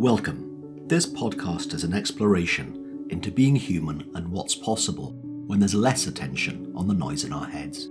[0.00, 0.86] Welcome.
[0.88, 5.12] This podcast is an exploration into being human and what's possible
[5.46, 7.90] when there's less attention on the noise in our heads.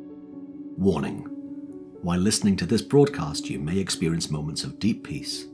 [0.75, 1.19] Warning
[2.01, 5.45] While listening to this broadcast, you may experience moments of deep peace,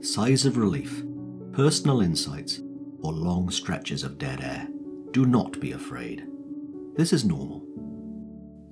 [0.00, 1.04] sighs of relief,
[1.52, 2.58] personal insights,
[3.02, 4.66] or long stretches of dead air.
[5.12, 6.26] Do not be afraid.
[6.96, 7.64] This is normal.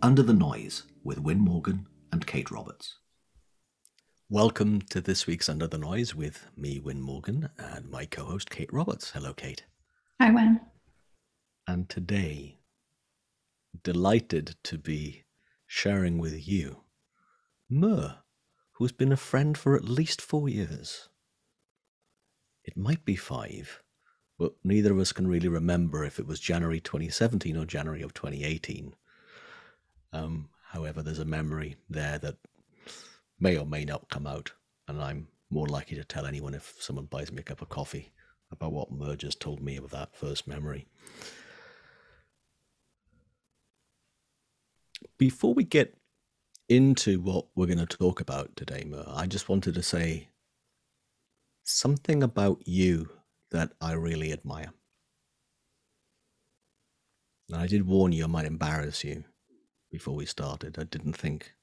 [0.03, 2.97] Under the Noise with Win Morgan and Kate Roberts.
[4.31, 8.51] Welcome to this week's Under the Noise with me, Win Morgan, and my co host,
[8.51, 9.13] Kate Roberts.
[9.13, 9.65] Hello, Kate.
[10.21, 10.61] Hi, Win.
[11.67, 12.59] And today,
[13.83, 15.25] delighted to be
[15.67, 16.83] sharing with you
[17.71, 18.19] Mur,
[18.73, 21.09] who's been a friend for at least four years.
[22.65, 23.83] It might be five,
[24.39, 28.13] but neither of us can really remember if it was January 2017 or January of
[28.13, 28.95] 2018.
[30.13, 32.37] Um, however, there's a memory there that
[33.41, 34.53] may or may not come out,
[34.87, 38.13] and I'm more likely to tell anyone if someone buys me a cup of coffee
[38.51, 40.87] about what Mergers told me of that first memory.
[45.17, 45.97] Before we get
[46.69, 50.29] into what we're going to talk about today, Mer, I just wanted to say
[51.65, 53.11] something about you
[53.51, 54.73] that I really admire.
[57.49, 59.25] And I did warn you I might embarrass you
[59.91, 60.79] before we started.
[60.79, 61.55] I didn't think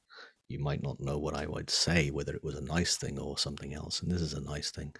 [0.47, 3.37] you might not know what I would say, whether it was a nice thing or
[3.37, 4.01] something else.
[4.01, 4.93] And this is a nice thing.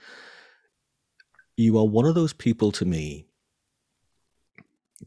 [1.56, 3.28] You are one of those people to me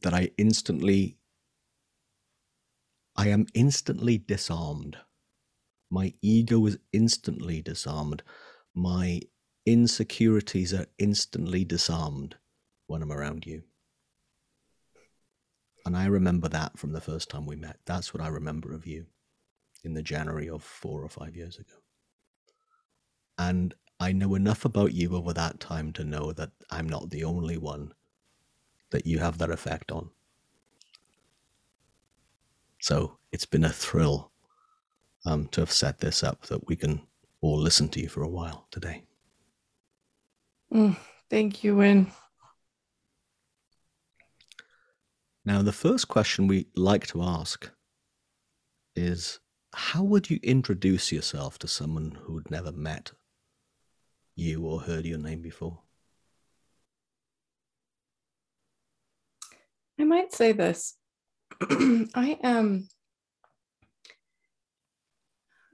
[0.03, 1.19] that I instantly,
[3.17, 4.97] I am instantly disarmed.
[5.91, 8.23] My ego is instantly disarmed.
[8.75, 9.21] My
[9.67, 12.37] insecurities are instantly disarmed
[12.87, 13.65] when I'm around you.
[15.85, 17.79] And I remember that from the first time we met.
[17.87, 19.07] That's what I remember of you
[19.85, 21.75] in the January of four or five years ago.
[23.39, 27.25] And I know enough about you over that time to know that I'm not the
[27.25, 27.93] only one
[28.91, 30.11] that you have that effect on.
[32.81, 34.31] So it's been a thrill
[35.27, 37.03] um, to have set this up that we can
[37.41, 39.05] all listen to you for a while today.
[40.73, 40.97] Mm,
[41.31, 42.11] thank you, Win.
[45.45, 47.71] Now, the first question we like to ask
[48.95, 49.41] is
[49.75, 53.13] how would you introduce yourself to someone who'd never met
[54.35, 55.81] you or heard your name before?
[59.99, 60.97] I might say this.
[61.61, 62.89] I am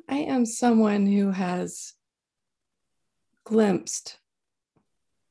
[0.08, 1.94] I am someone who has
[3.44, 4.18] glimpsed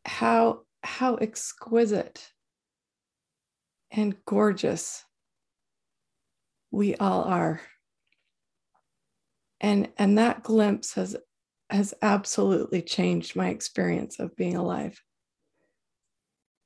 [0.06, 2.31] how how exquisite
[3.91, 5.06] and gorgeous
[6.72, 7.62] we all are
[9.63, 11.16] and and that glimpse has
[11.69, 15.01] has absolutely changed my experience of being alive.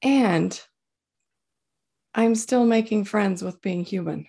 [0.02, 0.60] And
[2.14, 4.28] i'm still making friends with being human.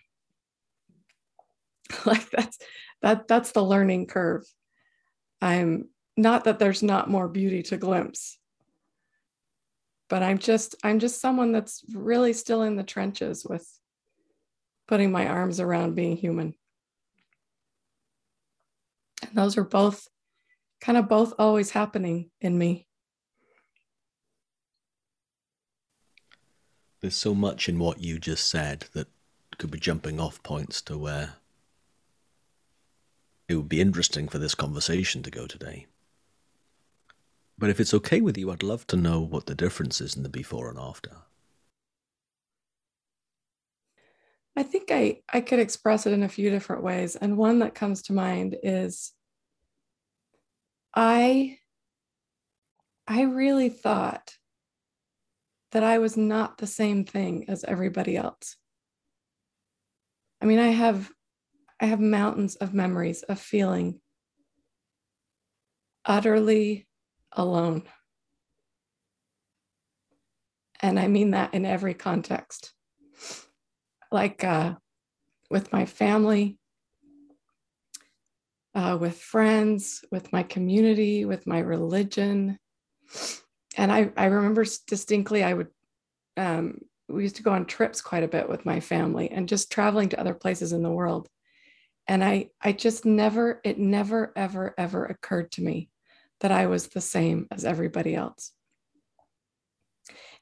[2.05, 2.59] Like that's
[3.01, 4.45] that that's the learning curve.
[5.41, 8.39] I'm not that there's not more beauty to glimpse
[10.09, 13.67] but i'm just i'm just someone that's really still in the trenches with
[14.89, 16.55] putting my arms around being human
[19.29, 20.09] and those are both
[20.81, 22.87] kind of both always happening in me.
[27.01, 29.09] There's so much in what you just said that
[29.59, 31.35] could be jumping off points to where
[33.49, 35.87] it would be interesting for this conversation to go today.
[37.57, 40.23] But if it's okay with you, I'd love to know what the difference is in
[40.23, 41.11] the before and after.
[44.57, 47.17] I think I, I could express it in a few different ways.
[47.17, 49.13] And one that comes to mind is
[50.95, 51.59] I
[53.07, 54.35] I really thought
[55.73, 58.57] that I was not the same thing as everybody else.
[60.41, 61.11] I mean, I have
[61.81, 64.01] I have mountains of memories of feeling
[66.05, 66.89] utterly
[67.33, 67.85] alone.
[70.81, 72.73] And I mean that in every context
[74.11, 74.75] like uh,
[75.51, 76.59] with my family,
[78.75, 82.59] uh, with friends, with my community, with my religion.
[83.77, 85.69] And I, I remember distinctly, I would,
[86.37, 86.79] um,
[87.09, 90.11] we used to go on trips quite a bit with my family and just traveling
[90.11, 91.29] to other places in the world.
[92.07, 95.91] And I, I just never, it never, ever, ever occurred to me
[96.41, 98.53] that I was the same as everybody else.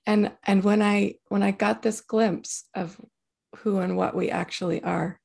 [0.04, 3.00] And, and when I, when I got this glimpse of
[3.56, 5.20] who and what we actually are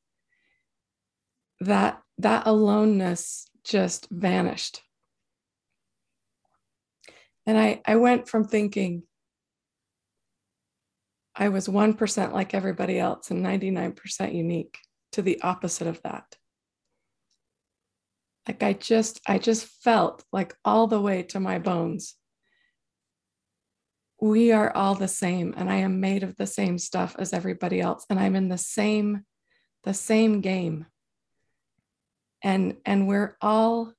[1.61, 4.81] that that aloneness just vanished
[7.45, 9.03] And I, I went from thinking
[11.35, 14.77] I was 1% like everybody else and 99% unique
[15.13, 16.35] to the opposite of that.
[18.47, 22.15] Like I just, I just felt like all the way to my bones.
[24.19, 27.81] We are all the same, and I am made of the same stuff as everybody
[27.81, 29.25] else, and I'm in the same,
[29.83, 30.85] the same game.
[32.43, 33.93] And and we're all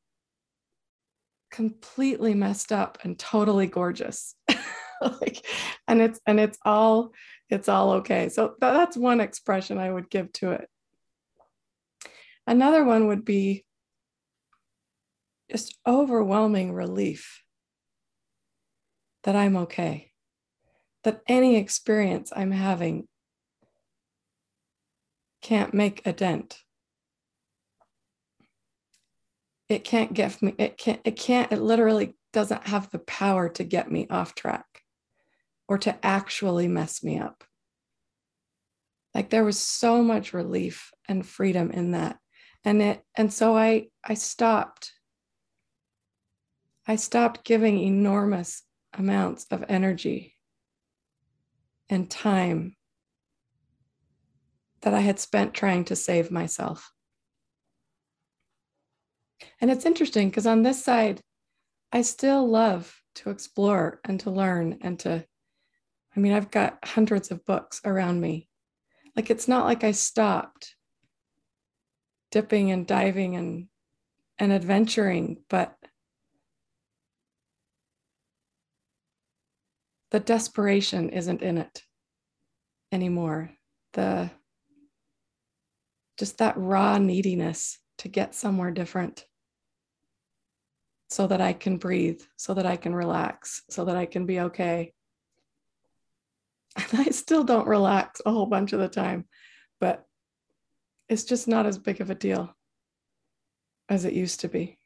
[1.51, 4.35] completely messed up and totally gorgeous.
[5.01, 5.45] like,
[5.87, 7.13] and it's and it's all
[7.51, 8.29] it's all okay.
[8.29, 10.69] So that's one expression I would give to it.
[12.47, 13.65] Another one would be
[15.51, 17.43] just overwhelming relief
[19.25, 20.11] that I'm okay,
[21.05, 23.07] that any experience I'm having
[25.43, 26.59] can't make a dent.
[29.73, 33.65] It can't get me, it can't, it can't, it literally doesn't have the power to
[33.65, 34.83] get me off track
[35.69, 37.45] or to actually mess me up.
[39.15, 42.19] Like there was so much relief and freedom in that.
[42.65, 44.93] And it, and so I, I stopped
[46.87, 50.35] I stopped giving enormous amounts of energy
[51.89, 52.77] and time
[54.81, 56.93] that I had spent trying to save myself.
[59.61, 61.21] And it's interesting because on this side,
[61.93, 65.25] I still love to explore and to learn and to,
[66.17, 68.49] I mean, I've got hundreds of books around me.
[69.15, 70.75] Like it's not like I stopped
[72.31, 73.69] dipping and diving and
[74.39, 75.77] and adventuring, but
[80.11, 81.83] the desperation isn't in it
[82.91, 83.53] anymore.
[83.93, 84.31] The
[86.19, 89.27] just that raw neediness to get somewhere different
[91.13, 94.41] so that I can breathe, so that I can relax, so that I can be
[94.41, 94.95] okay.
[96.75, 99.27] And I still don't relax a whole bunch of the time,
[99.79, 100.07] but
[101.11, 102.57] it's just not as big of a deal
[103.91, 104.79] as it used to be.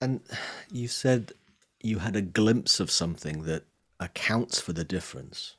[0.00, 0.20] And
[0.70, 1.32] you said
[1.82, 3.64] you had a glimpse of something that
[3.98, 5.56] accounts for the difference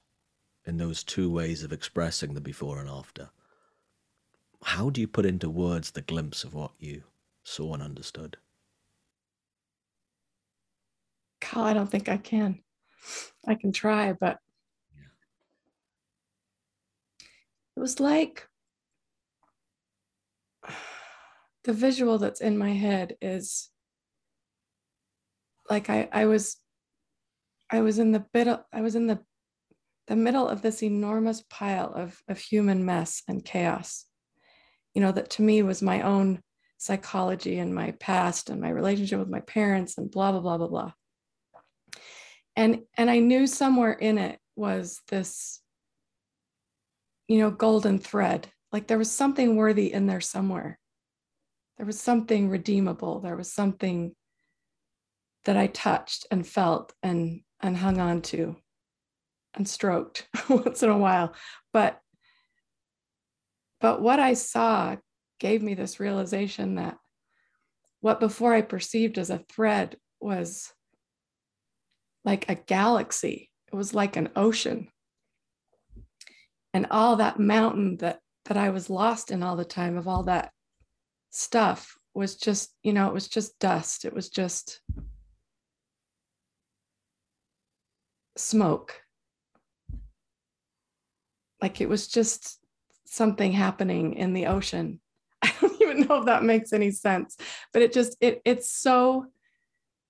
[0.65, 3.31] in those two ways of expressing the before and after.
[4.63, 7.03] How do you put into words the glimpse of what you
[7.49, 8.37] saw and understood?
[11.41, 12.59] God, I don't think I can.
[13.47, 14.37] I can try, but
[14.95, 15.07] yeah.
[17.75, 18.47] it was like
[21.63, 23.69] the visual that's in my head is
[25.69, 26.57] like I, I was
[27.71, 29.19] I was in the middle, I was in the
[30.07, 34.05] the middle of this enormous pile of, of human mess and chaos.
[34.95, 36.41] You know, that to me was my own
[36.79, 40.67] psychology and my past and my relationship with my parents and blah, blah, blah, blah,
[40.67, 40.91] blah.
[42.55, 45.61] And and I knew somewhere in it was this,
[47.27, 48.47] you know, golden thread.
[48.71, 50.79] Like there was something worthy in there somewhere.
[51.77, 53.19] There was something redeemable.
[53.19, 54.15] There was something
[55.45, 58.55] that I touched and felt and and hung on to
[59.53, 61.33] and stroked once in a while.
[61.73, 61.99] But
[63.81, 64.95] but what I saw
[65.39, 66.97] gave me this realization that
[68.01, 70.71] what before I perceived as a thread was
[72.23, 73.49] like a galaxy.
[73.71, 74.89] It was like an ocean.
[76.73, 80.23] And all that mountain that that I was lost in all the time of all
[80.23, 80.51] that
[81.29, 84.05] stuff was just, you know, it was just dust.
[84.05, 84.81] It was just
[88.37, 88.99] smoke.
[91.61, 92.59] Like it was just
[93.05, 94.99] something happening in the ocean.
[95.89, 97.37] Even know if that makes any sense,
[97.73, 99.27] but it just it it's so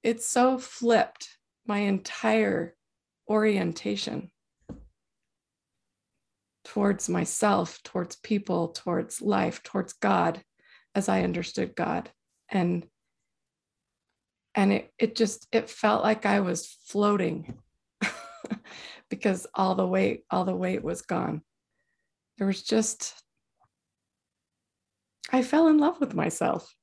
[0.03, 2.75] it's so flipped my entire
[3.29, 4.31] orientation
[6.65, 10.43] towards myself, towards people, towards life, towards God
[10.95, 12.09] as I understood God.
[12.50, 12.86] And
[14.55, 17.57] and it it just it felt like I was floating
[19.09, 21.41] because all the weight, all the weight was gone.
[22.38, 23.21] There was just,
[25.31, 26.75] I fell in love with myself.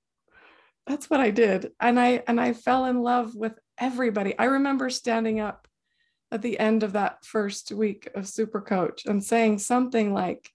[0.87, 1.73] That's what I did.
[1.81, 4.38] And I and I fell in love with everybody.
[4.38, 5.67] I remember standing up
[6.31, 10.50] at the end of that first week of Super Coach and saying something like,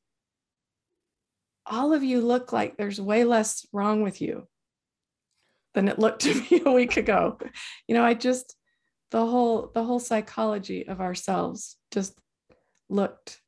[1.65, 4.47] all of you look like there's way less wrong with you
[5.73, 7.37] than it looked to me a week ago.
[7.87, 8.55] You know, I just
[9.11, 12.17] the whole the whole psychology of ourselves just
[12.89, 13.40] looked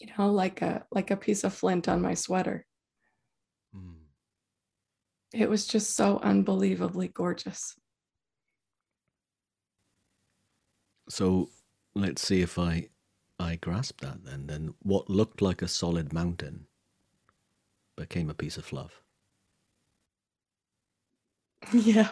[0.00, 2.66] you know like a like a piece of flint on my sweater
[3.76, 3.94] mm.
[5.32, 7.76] it was just so unbelievably gorgeous.
[11.08, 11.50] So
[11.94, 12.88] let's see if I
[13.38, 14.46] I grasp that then.
[14.46, 16.66] Then what looked like a solid mountain
[17.96, 19.02] became a piece of fluff.
[21.72, 22.10] Yeah.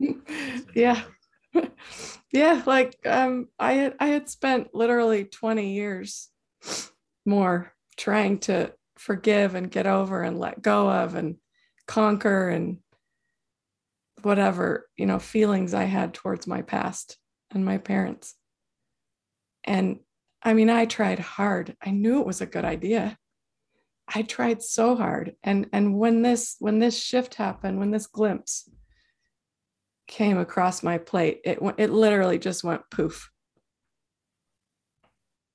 [0.74, 1.02] yeah.
[2.32, 6.30] yeah, like um I had I had spent literally 20 years
[7.26, 11.36] more trying to forgive and get over and let go of and
[11.86, 12.78] conquer and
[14.22, 17.18] whatever, you know, feelings I had towards my past
[17.50, 18.34] and my parents.
[19.64, 20.00] And
[20.42, 21.76] I mean, I tried hard.
[21.82, 23.18] I knew it was a good idea.
[24.06, 25.34] I tried so hard.
[25.42, 28.68] And and when this when this shift happened, when this glimpse
[30.06, 33.30] came across my plate, it it literally just went poof.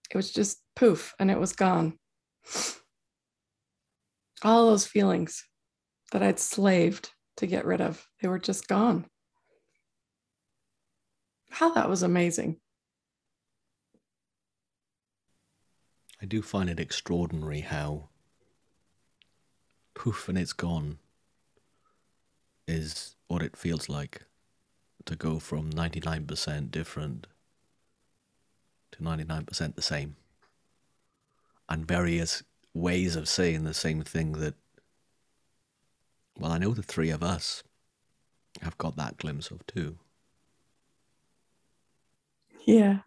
[0.10, 1.98] It was just poof and it was gone.
[4.44, 5.46] All those feelings
[6.12, 9.06] that I'd slaved to get rid of, they were just gone.
[11.51, 12.58] How that was amazing.
[16.22, 18.10] I do find it extraordinary how
[19.94, 21.00] poof and it's gone
[22.68, 24.25] is what it feels like
[25.06, 27.28] to go from 99% different
[28.91, 30.15] to 99% the same.
[31.67, 32.43] And various
[32.74, 34.55] ways of saying the same thing that,
[36.38, 37.63] well, I know the three of us
[38.62, 39.98] have got that glimpse of too.
[42.65, 43.00] Yeah.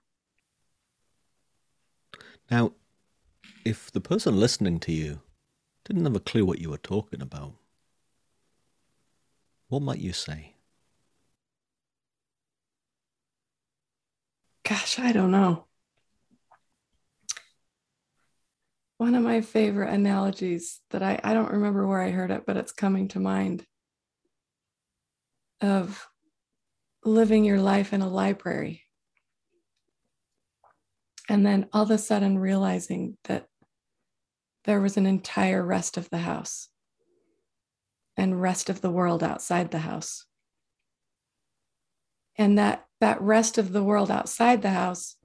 [2.51, 2.73] Now,
[3.65, 5.21] if the person listening to you
[5.85, 7.55] didn't have a clue what you were talking about,
[9.69, 10.55] what might you say?
[14.65, 15.65] Gosh, I don't know.
[19.03, 22.57] One of my favorite analogies that I, I don't remember where I heard it, but
[22.57, 23.67] it's coming to mind
[25.61, 26.07] of
[27.05, 28.85] living your life in a library.
[31.29, 33.49] And then all of a sudden realizing that
[34.67, 36.69] there was an entire rest of the house
[38.17, 40.27] and rest of the world outside the house
[42.37, 45.17] and that that rest of the world outside the house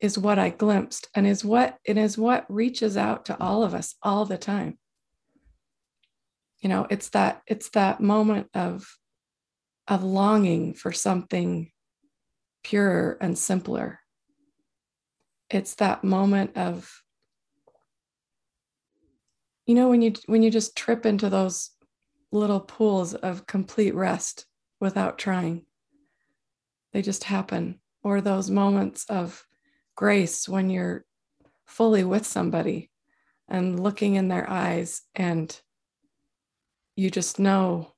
[0.00, 3.74] is what i glimpsed and is what it is what reaches out to all of
[3.74, 4.78] us all the time.
[6.60, 8.86] You know it's that it's that moment of
[9.88, 11.70] of longing for something
[12.62, 14.00] purer and simpler.
[15.48, 17.02] It's that moment of
[19.66, 21.70] you know when you when you just trip into those
[22.32, 24.46] little pools of complete rest
[24.80, 25.66] without trying.
[26.92, 27.80] They just happen.
[28.02, 29.44] Or those moments of
[30.00, 31.04] grace when you're
[31.66, 32.90] fully with somebody
[33.48, 35.60] and looking in their eyes and
[36.96, 37.92] you just know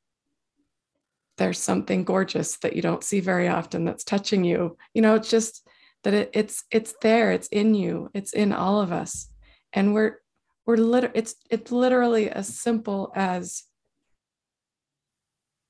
[1.39, 4.77] there's something gorgeous that you don't see very often that's touching you.
[4.95, 5.65] You know it's just
[6.03, 9.29] that it, it's it's there it's in you it's in all of us.
[9.73, 10.19] And we're
[10.67, 13.63] we're lit- it's it's literally as simple as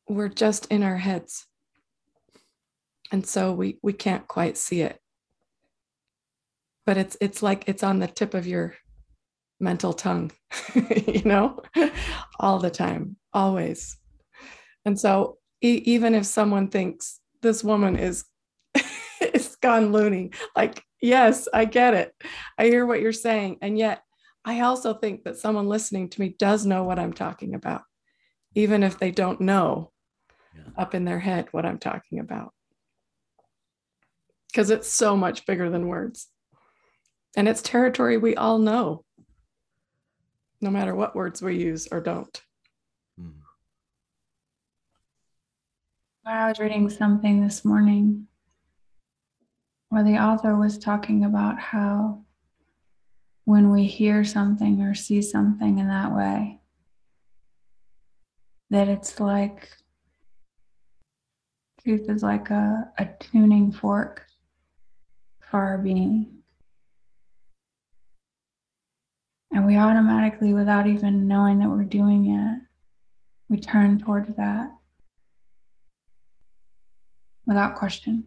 [0.09, 1.45] we're just in our heads.
[3.13, 5.02] And so we we can't quite see it
[6.87, 8.75] but it's it's like it's on the tip of your
[9.61, 10.31] mental tongue
[11.07, 11.61] you know
[12.41, 13.97] all the time always
[14.85, 18.25] and so e- even if someone thinks this woman is
[19.35, 22.13] is gone loony like yes i get it
[22.59, 24.03] i hear what you're saying and yet
[24.45, 27.83] I also think that someone listening to me does know what I'm talking about,
[28.55, 29.93] even if they don't know
[30.55, 30.65] yeah.
[30.77, 32.53] up in their head what I'm talking about.
[34.51, 36.29] Because it's so much bigger than words.
[37.37, 39.05] And it's territory we all know,
[40.61, 42.43] no matter what words we use or don't.
[43.19, 43.31] Hmm.
[46.27, 48.27] I was reading something this morning
[49.89, 52.23] where the author was talking about how
[53.45, 56.61] when we hear something or see something in that way.
[58.71, 59.69] That it's like
[61.83, 64.25] truth is like a, a tuning fork
[65.41, 66.42] for our being.
[69.63, 72.63] And we automatically, without even knowing that we're doing it,
[73.49, 74.73] we turn towards that
[77.47, 78.25] without question.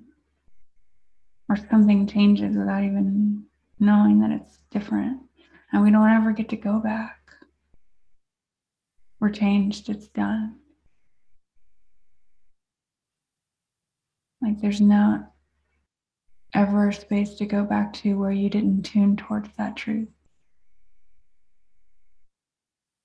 [1.49, 3.43] Or something changes without even
[3.81, 5.23] knowing that it's different
[5.73, 7.19] and we don't ever get to go back.
[9.19, 10.55] We're changed, it's done.
[14.41, 15.33] Like there's not
[16.53, 20.14] ever a space to go back to where you didn't tune towards that truth.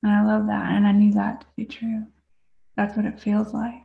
[0.02, 0.72] And I love that.
[0.72, 2.06] And I knew that to be true.
[2.76, 3.82] That's what it feels like.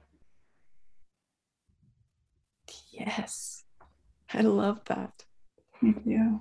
[2.91, 3.63] Yes.
[4.33, 5.25] I love that.
[5.81, 6.39] Me too.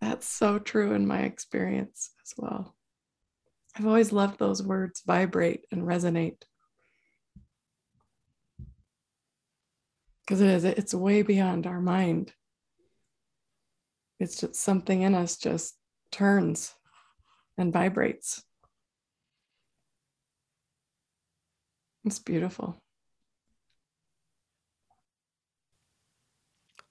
[0.00, 2.74] That's so true in my experience as well.
[3.76, 6.42] I've always loved those words vibrate and resonate.
[10.20, 12.32] Because it is, it's way beyond our mind.
[14.20, 15.76] It's just something in us just
[16.10, 16.74] turns
[17.58, 18.44] and vibrates.
[22.04, 22.82] It's beautiful.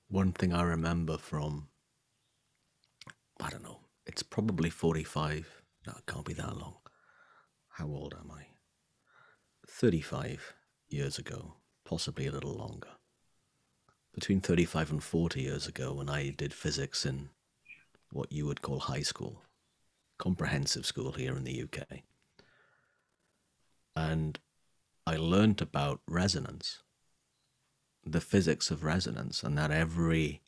[0.08, 1.70] One thing I remember from,
[3.42, 5.64] I don't know, it's probably 45.
[5.88, 6.76] No, it can't be that long.
[7.70, 8.48] How old am I?
[9.68, 10.54] 35
[10.90, 11.54] years ago,
[11.86, 12.90] possibly a little longer.
[14.14, 17.30] Between 35 and 40 years ago, when I did physics in
[18.12, 19.42] what you would call high school,
[20.22, 22.04] comprehensive school here in the UK.
[23.96, 24.40] And
[25.08, 26.84] I learned about resonance,
[28.06, 30.44] the physics of resonance, and that every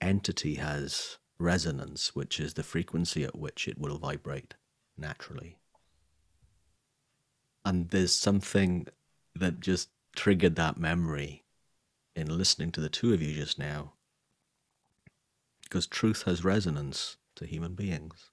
[0.00, 4.54] entity has resonance, which is the frequency at which it will vibrate
[4.96, 5.58] naturally.
[7.62, 8.86] And there's something
[9.34, 11.44] that just triggered that memory
[12.16, 13.92] in listening to the two of you just now.
[15.62, 18.30] Because truth has resonance to human beings.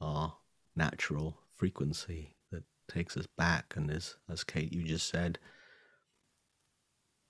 [0.00, 0.36] Our
[0.76, 5.38] natural frequency that takes us back and is, as Kate, you just said,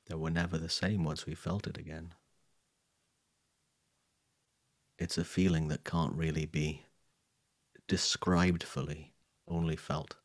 [0.06, 2.14] that we're never the same once we felt it again.
[4.98, 6.86] It's a feeling that can't really be
[7.86, 9.12] described fully,
[9.46, 10.16] only felt.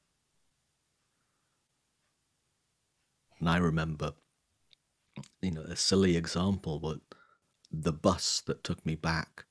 [3.40, 4.14] And I remember,
[5.42, 7.00] you know, a silly example, but
[7.72, 9.46] the bus that took me back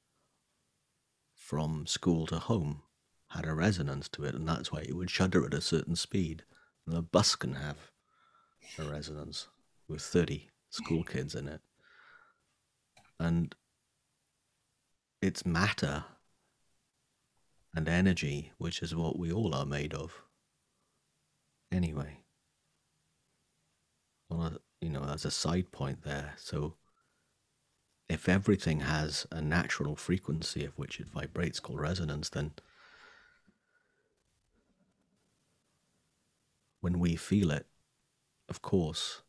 [1.34, 2.82] from school to home
[3.30, 6.44] had a resonance to it, and that's why it would shudder at a certain speed.
[6.86, 7.90] And a bus can have
[8.78, 9.48] a resonance
[9.88, 11.60] with 30 school kids in it.
[13.18, 13.54] And
[15.22, 16.04] it's matter
[17.74, 20.22] and energy, which is what we all are made of.
[21.70, 22.18] Anyway,
[24.28, 26.34] well, uh, you know, as a side point there.
[26.36, 26.74] So,
[28.08, 32.52] if everything has a natural frequency of which it vibrates called resonance, then
[36.90, 37.66] when we feel it,
[38.48, 39.22] of course,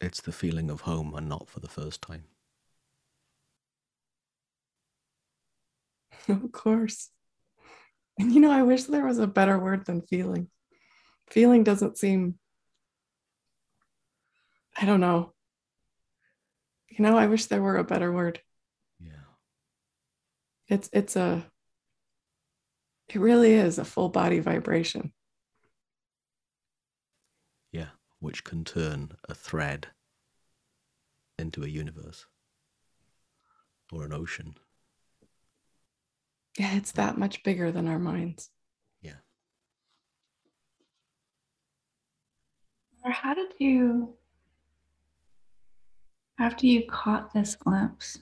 [0.00, 2.24] it's the feeling of home and not for the first time.
[6.28, 7.08] Of course.
[8.18, 10.48] And you know, I wish there was a better word than feeling.
[11.30, 12.38] Feeling doesn't seem,
[14.76, 15.32] I don't know.
[16.90, 18.40] You know, I wish there were a better word.
[19.00, 19.24] Yeah.
[20.68, 21.44] It's it's a
[23.08, 25.12] it really is a full body vibration.
[27.72, 27.86] Yeah,
[28.20, 29.88] which can turn a thread
[31.38, 32.26] into a universe
[33.90, 34.54] or an ocean.
[36.58, 38.50] Yeah, it's that much bigger than our minds.
[39.00, 39.20] Yeah.
[43.02, 44.14] Or how did you,
[46.38, 48.18] after you caught this glimpse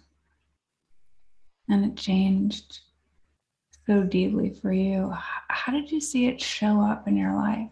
[1.69, 2.81] and it changed
[3.87, 5.13] so deeply for you,
[5.49, 7.71] how did you see it show up in your life?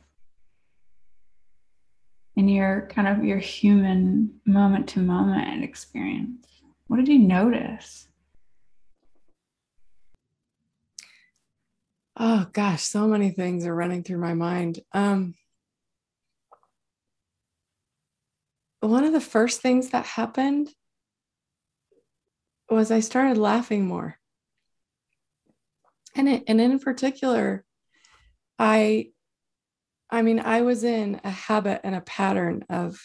[2.37, 6.47] In your kind of your human moment to moment experience?
[6.87, 8.09] What did you notice?
[12.19, 14.81] Oh gosh, so many things are running through my mind.
[14.93, 15.35] Um,
[18.81, 20.71] one of the first things that happened
[22.71, 24.19] was I started laughing more.
[26.15, 27.65] And, it, and in particular,
[28.59, 29.11] I
[30.11, 32.99] I mean, I was in a habit and a pattern of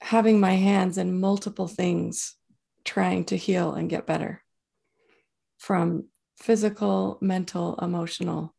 [0.00, 2.36] having my hands in multiple things
[2.84, 4.42] trying to heal and get better
[5.58, 8.54] from physical, mental, emotional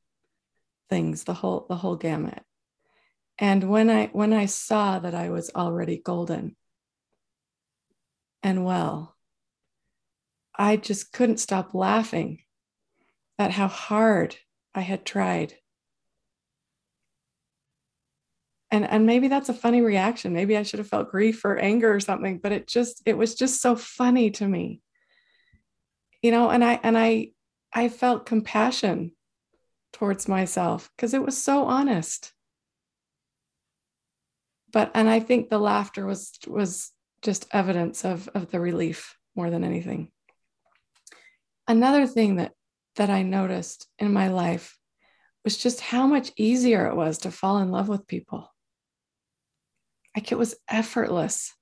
[0.90, 2.44] things, the whole the whole gamut.
[3.40, 6.56] And when I when I saw that I was already golden
[8.42, 9.16] and well,
[10.56, 12.40] I just couldn't stop laughing
[13.40, 14.38] at how hard
[14.76, 15.56] I had tried.
[18.74, 20.34] And, and maybe that's a funny reaction.
[20.34, 23.36] Maybe I should have felt grief or anger or something, but it just it was
[23.36, 24.82] just so funny to me.
[26.24, 27.34] You know, and I and I
[27.72, 29.12] I felt compassion
[29.92, 32.34] towards myself because it was so honest.
[34.72, 36.90] But and I think the laughter was was
[37.22, 40.12] just evidence of of the relief more than anything.
[41.68, 42.54] Another thing that
[42.96, 44.80] that I noticed in my life
[45.44, 48.50] was just how much easier it was to fall in love with people.
[50.16, 51.54] Like it was effortless.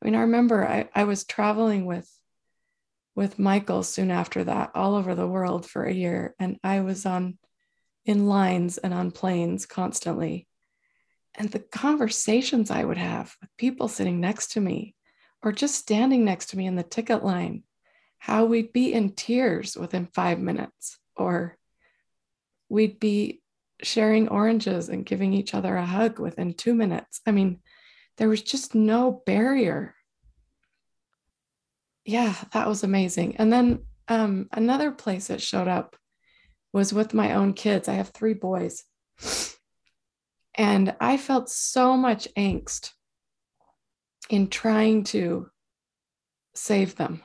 [0.00, 2.08] I mean, I remember I, I was traveling with
[3.16, 6.36] with Michael soon after that, all over the world for a year.
[6.38, 7.36] And I was on
[8.04, 10.46] in lines and on planes constantly.
[11.34, 14.94] And the conversations I would have with people sitting next to me
[15.42, 17.64] or just standing next to me in the ticket line,
[18.18, 21.56] how we'd be in tears within five minutes, or
[22.68, 23.42] we'd be
[23.82, 27.20] sharing oranges and giving each other a hug within two minutes.
[27.26, 27.60] I mean,
[28.18, 29.94] there was just no barrier
[32.08, 33.36] yeah, that was amazing.
[33.36, 35.94] And then um, another place that showed up
[36.72, 37.86] was with my own kids.
[37.86, 38.82] I have three boys.
[40.54, 42.92] And I felt so much angst
[44.30, 45.50] in trying to
[46.54, 47.22] save them.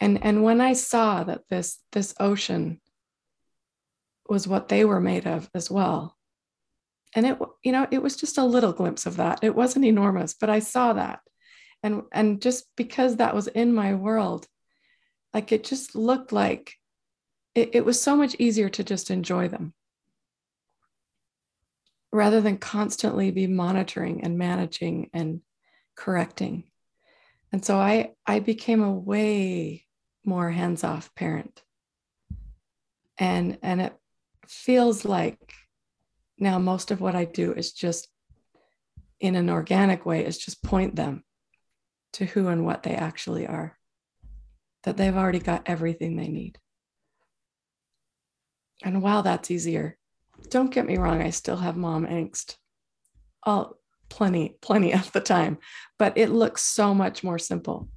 [0.00, 2.80] And, and when I saw that this, this ocean
[4.28, 6.15] was what they were made of as well,
[7.14, 9.42] and it, you know, it was just a little glimpse of that.
[9.42, 11.20] It wasn't enormous, but I saw that.
[11.82, 14.46] And and just because that was in my world
[15.36, 16.76] like it just looked like
[17.54, 19.74] it, it was so much easier to just enjoy them
[22.10, 25.42] rather than constantly be monitoring and managing and
[25.94, 26.64] correcting.
[27.52, 29.84] And so i i became a way
[30.24, 31.62] more hands-off parent.
[33.18, 33.94] And and it
[34.48, 35.52] feels like
[36.38, 38.08] now most of what i do is just
[39.20, 41.24] in an organic way is just point them
[42.12, 43.78] to who and what they actually are,
[44.84, 46.58] that they've already got everything they need.
[48.82, 49.96] And while that's easier,
[50.50, 52.56] don't get me wrong, I still have mom angst.
[53.42, 55.58] All plenty, plenty of the time,
[55.98, 57.88] but it looks so much more simple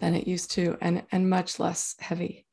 [0.00, 2.46] than it used to and, and much less heavy.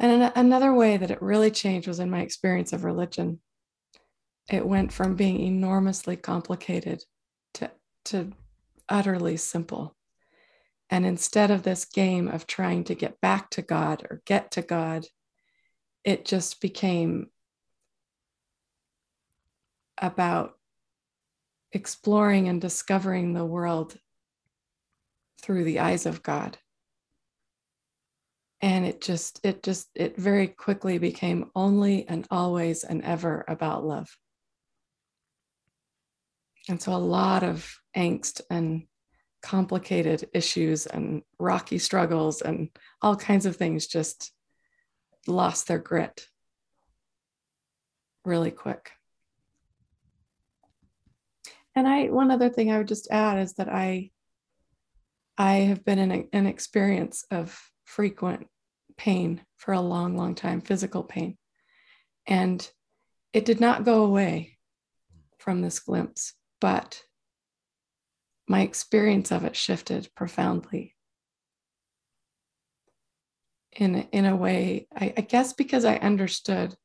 [0.00, 3.40] And another way that it really changed was in my experience of religion.
[4.48, 7.04] It went from being enormously complicated
[7.54, 7.70] to
[8.06, 8.32] to
[8.88, 9.94] utterly simple.
[10.88, 14.62] And instead of this game of trying to get back to God or get to
[14.62, 15.04] God,
[16.02, 17.26] it just became
[19.98, 20.54] about
[21.72, 23.98] exploring and discovering the world
[25.42, 26.56] through the eyes of God.
[28.62, 33.84] And it just, it just, it very quickly became only and always and ever about
[33.84, 34.14] love.
[36.68, 38.84] And so a lot of angst and
[39.42, 42.68] complicated issues and rocky struggles and
[43.00, 44.32] all kinds of things just
[45.26, 46.26] lost their grit
[48.24, 48.92] really quick.
[51.74, 54.10] And I one other thing I would just add is that I
[55.38, 57.58] I have been in a, an experience of
[57.90, 58.46] frequent
[58.96, 61.36] pain for a long, long time, physical pain.
[62.26, 62.68] And
[63.32, 64.58] it did not go away
[65.38, 67.02] from this glimpse, but
[68.46, 70.94] my experience of it shifted profoundly
[73.72, 76.76] in, in a way, I, I guess because I understood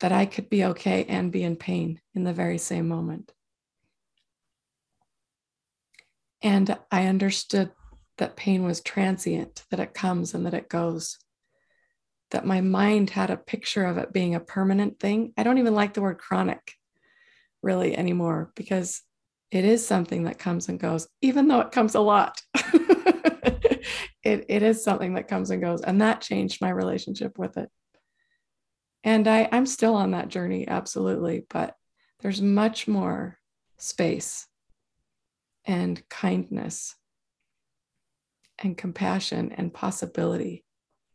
[0.00, 3.32] that I could be okay and be in pain in the very same moment.
[6.42, 7.70] And I understood
[8.18, 11.18] that pain was transient, that it comes and that it goes.
[12.30, 15.32] That my mind had a picture of it being a permanent thing.
[15.36, 16.74] I don't even like the word chronic
[17.62, 19.02] really anymore because
[19.50, 22.42] it is something that comes and goes, even though it comes a lot.
[24.22, 25.82] it, it is something that comes and goes.
[25.82, 27.70] And that changed my relationship with it.
[29.04, 31.46] And I, I'm still on that journey, absolutely.
[31.48, 31.76] But
[32.20, 33.38] there's much more
[33.78, 34.48] space
[35.64, 36.96] and kindness
[38.58, 40.64] and compassion and possibility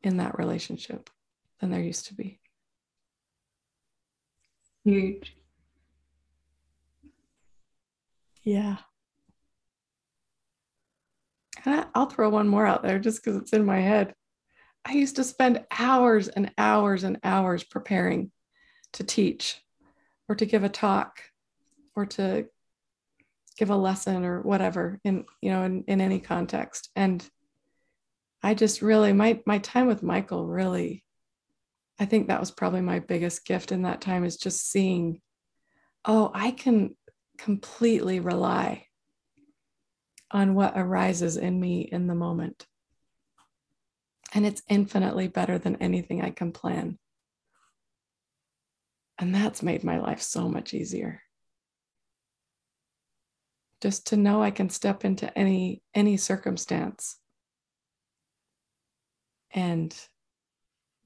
[0.04, 1.10] in that relationship
[1.60, 2.40] than there used to be.
[4.84, 5.36] Huge.
[8.44, 8.78] Yeah.
[11.66, 14.16] And I'll throw one more out there just because it's in my head.
[14.84, 18.32] I used to spend hours and hours and hours preparing
[18.94, 19.62] to teach
[20.28, 21.22] or to give a talk
[21.96, 22.48] or to
[23.62, 27.30] give a lesson or whatever in you know in, in any context and
[28.42, 31.04] i just really my my time with michael really
[32.00, 35.22] i think that was probably my biggest gift in that time is just seeing
[36.06, 36.96] oh i can
[37.38, 38.86] completely rely
[40.32, 42.66] on what arises in me in the moment.
[44.34, 46.98] And it's infinitely better than anything I can plan.
[49.20, 51.22] And that's made my life so much easier.
[53.82, 57.18] Just to know I can step into any any circumstance
[59.54, 59.96] and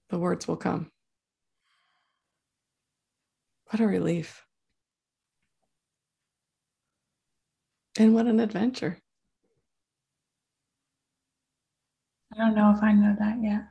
[0.10, 0.92] the words will come.
[3.70, 4.46] What a relief.
[7.98, 9.00] And what an adventure.
[12.34, 13.64] I don't know if I know that yet.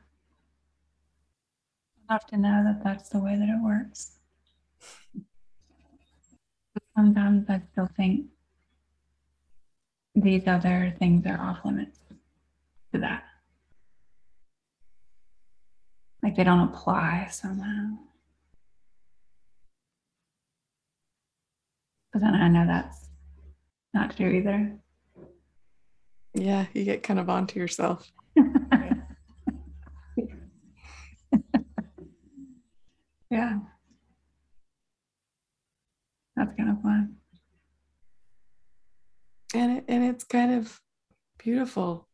[2.09, 4.17] Have to know that that's the way that it works.
[6.95, 8.27] Sometimes I still think
[10.15, 11.99] these other things are off limits
[12.93, 13.23] to that.
[16.23, 17.97] Like they don't apply somehow.
[22.11, 23.09] But then I know that's
[23.93, 24.79] not true either.
[26.33, 28.09] Yeah, you get kind of onto yourself.
[33.29, 33.59] yeah.
[36.35, 37.04] That's kind of fun.
[39.87, 40.79] And it, and it's kind of
[41.37, 42.07] beautiful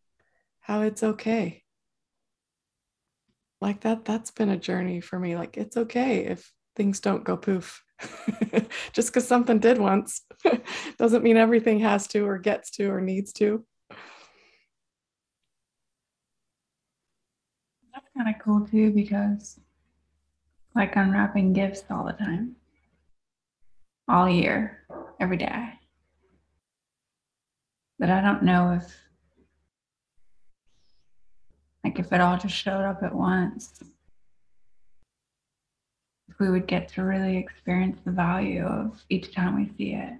[0.59, 1.63] how it's okay.
[3.59, 5.35] Like that that's been a journey for me.
[5.35, 7.83] Like it's okay if things don't go poof.
[8.93, 10.21] Just because something did once
[10.97, 13.65] doesn't mean everything has to or gets to or needs to.
[17.93, 19.59] That's kind of cool too because
[20.75, 22.55] like unwrapping gifts all the time.
[24.07, 24.85] All year,
[25.19, 25.80] every day.
[28.01, 28.97] But I don't know if
[31.83, 33.79] like if it all just showed up at once.
[36.27, 40.13] If we would get to really experience the value of each time we see it.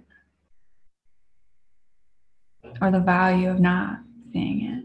[2.80, 3.98] Or the value of not
[4.32, 4.84] seeing it.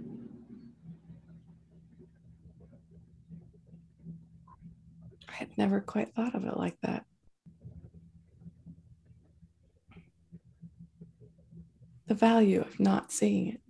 [5.29, 7.05] I had never quite thought of it like that.
[12.17, 13.62] Value of not seeing it.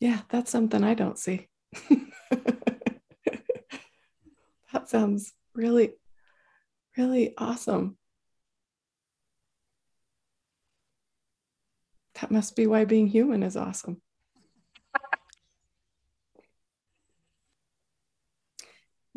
[0.00, 1.48] Yeah, that's something I don't see.
[4.72, 5.94] that sounds really,
[6.96, 7.96] really awesome.
[12.20, 14.00] That must be why being human is awesome.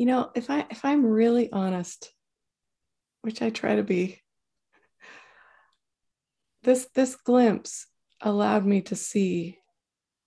[0.02, 2.12] you know, if I if I'm really honest,
[3.22, 4.20] which I try to be,
[6.62, 7.86] this this glimpse
[8.20, 9.58] allowed me to see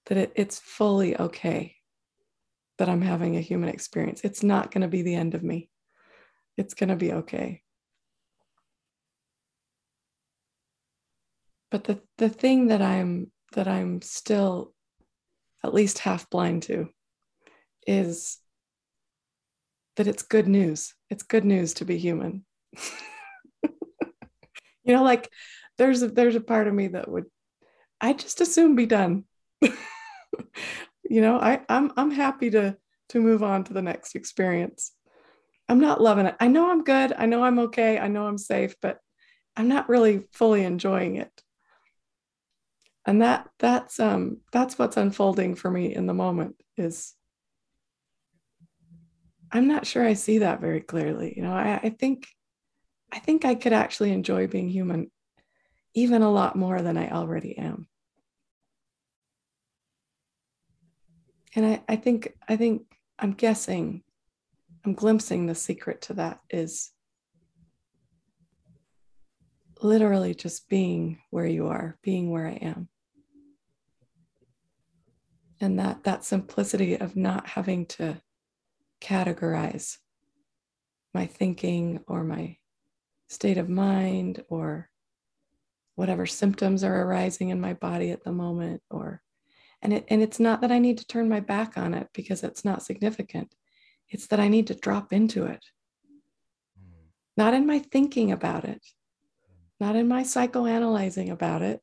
[0.07, 1.75] that it, it's fully okay
[2.77, 4.21] that I'm having a human experience.
[4.23, 5.69] It's not going to be the end of me.
[6.57, 7.61] It's going to be okay.
[11.71, 14.73] But the, the thing that I'm that I'm still
[15.63, 16.89] at least half blind to
[17.87, 18.37] is
[19.95, 20.93] that it's good news.
[21.09, 22.45] It's good news to be human.
[23.63, 25.29] You know, like
[25.77, 27.25] there's a, there's a part of me that would
[27.99, 29.25] I just assume be done.
[29.61, 32.77] you know, I, I'm I'm happy to
[33.09, 34.91] to move on to the next experience.
[35.67, 36.35] I'm not loving it.
[36.39, 37.13] I know I'm good.
[37.17, 37.97] I know I'm okay.
[37.97, 38.99] I know I'm safe, but
[39.55, 41.31] I'm not really fully enjoying it.
[43.05, 47.13] And that that's um that's what's unfolding for me in the moment is
[49.51, 51.33] I'm not sure I see that very clearly.
[51.35, 52.27] You know, I, I think
[53.15, 55.09] I think I could actually enjoy being human
[55.93, 57.87] even a lot more than I already am.
[61.55, 62.83] and I, I think i think
[63.17, 64.03] i'm guessing
[64.85, 66.91] i'm glimpsing the secret to that is
[69.81, 72.89] literally just being where you are being where i am
[75.61, 78.21] and that that simplicity of not having to
[79.01, 79.97] categorize
[81.13, 82.57] my thinking or my
[83.27, 84.89] state of mind or
[85.95, 89.21] whatever symptoms are arising in my body at the moment or
[89.81, 92.43] and it and it's not that i need to turn my back on it because
[92.43, 93.53] it's not significant.
[94.09, 95.63] It's that i need to drop into it.
[96.77, 97.07] Hmm.
[97.37, 98.81] not in my thinking about it.
[99.79, 101.81] Not in my psychoanalyzing about it.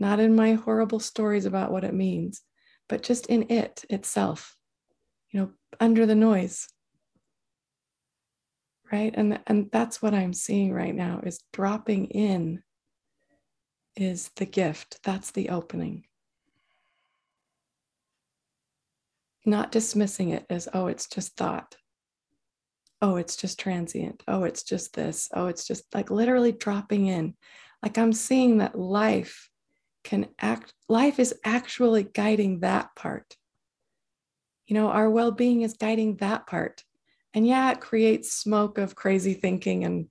[0.00, 2.42] Not in my horrible stories about what it means
[2.92, 4.56] but just in it itself
[5.30, 6.68] you know under the noise
[8.92, 12.62] right and and that's what i'm seeing right now is dropping in
[13.96, 16.04] is the gift that's the opening
[19.44, 21.76] not dismissing it as, oh, it's just thought.
[23.00, 24.22] Oh, it's just transient.
[24.28, 25.28] Oh, it's just this.
[25.34, 27.34] Oh, it's just like literally dropping in.
[27.82, 29.48] Like I'm seeing that life
[30.04, 33.36] can act, life is actually guiding that part.
[34.66, 36.84] You know, our well being is guiding that part.
[37.34, 40.08] And yeah, it creates smoke of crazy thinking and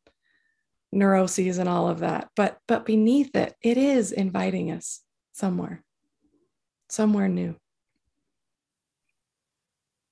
[0.92, 2.30] neuroses and all of that.
[2.36, 5.84] But but beneath it, it is inviting us somewhere,
[6.90, 7.56] somewhere new.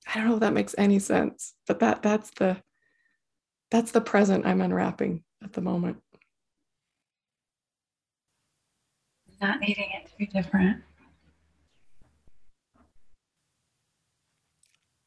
[0.06, 2.62] I don't know if that makes any sense, but that that's the
[3.70, 5.98] that's the present I'm unwrapping at the moment.
[9.40, 10.82] Not needing it to be different.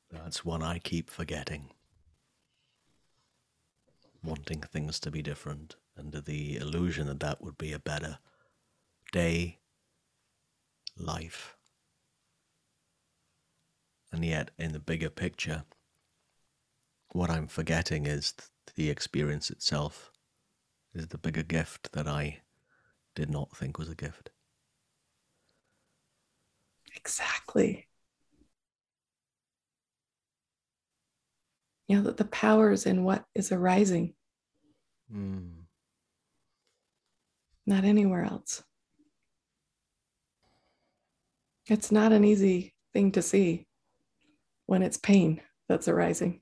[0.10, 1.73] That's one I keep forgetting.
[4.24, 8.20] Wanting things to be different, under the illusion that that would be a better
[9.12, 9.60] day,
[10.98, 11.58] life.
[14.12, 15.66] And yet, in the bigger picture,
[17.12, 18.34] what I'm forgetting is
[18.76, 20.12] the experience itself
[20.94, 22.42] is the bigger gift that I
[23.16, 24.30] did not think was a gift.
[26.96, 27.88] Exactly.
[31.94, 34.16] You know, that the power is in what is arising,
[35.14, 35.66] Mm.
[37.68, 38.64] not anywhere else.
[41.68, 43.68] It's not an easy thing to see
[44.66, 46.42] when it's pain that's arising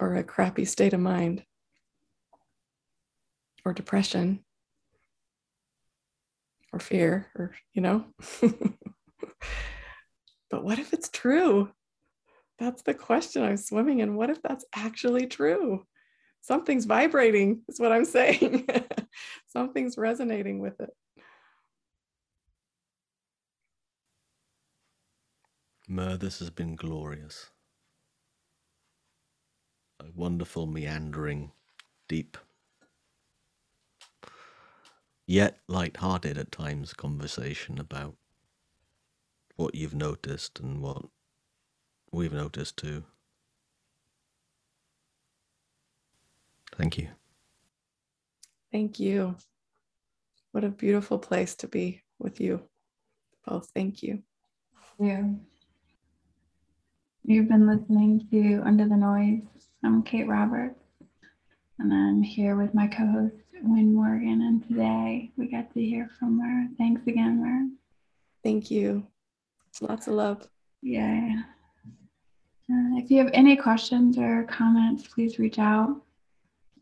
[0.00, 1.44] or a crappy state of mind
[3.62, 4.42] or depression
[6.72, 8.06] or fear or you know
[10.50, 11.70] but what if it's true
[12.58, 14.16] that's the question i'm swimming in.
[14.16, 15.84] What if that's actually true?
[16.40, 18.68] Something's vibrating is what i'm saying.
[19.48, 20.90] Something's resonating with it.
[25.88, 27.50] Mer, this has been glorious.
[30.00, 31.52] A wonderful, meandering,
[32.08, 32.36] deep,
[35.26, 38.16] yet light-hearted at times conversation about
[39.54, 41.06] what you've noticed and what
[42.16, 43.04] we've noticed too.
[46.76, 47.08] Thank you.
[48.72, 49.36] thank you
[50.52, 52.60] what a beautiful place to be with you
[53.46, 54.22] both thank you
[54.98, 55.40] You.
[57.24, 59.42] You've been listening to Under the Noise.
[59.84, 60.80] I'm Kate Roberts,
[61.78, 64.42] and I'm here with my co host, Wynn Morgan.
[64.42, 66.68] And today we got to hear from her.
[66.78, 67.68] Thanks again, Mer.
[68.44, 69.06] thank you
[69.80, 70.46] lots of love
[70.82, 71.42] Yeah.
[72.70, 76.02] Uh, if you have any questions or comments, please reach out.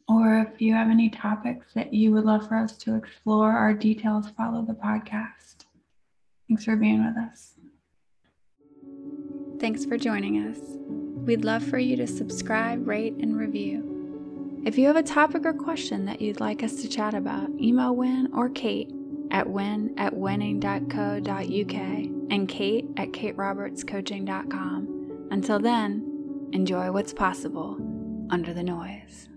[0.09, 3.73] Or if you have any topics that you would love for us to explore, our
[3.73, 5.65] details follow the podcast.
[6.49, 7.55] Thanks for being with us.
[9.61, 10.59] Thanks for joining us.
[11.27, 14.63] We'd love for you to subscribe, rate, and review.
[14.67, 17.95] If you have a topic or question that you'd like us to chat about, email
[17.95, 18.91] Win or Kate
[19.31, 25.04] at win at winning.co.uk and Kate at katerobertscoaching.com.
[25.35, 27.77] Until then, enjoy what's possible
[28.31, 29.29] under the noise.